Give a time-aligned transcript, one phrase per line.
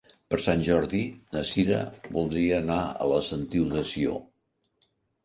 [0.33, 1.01] Per Sant Jordi
[1.35, 1.77] na Sira
[2.15, 4.17] voldria anar a la Sentiu de Sió.